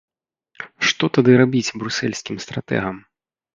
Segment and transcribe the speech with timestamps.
[0.91, 2.95] Што тады рабіць брусэльскім стратэгам?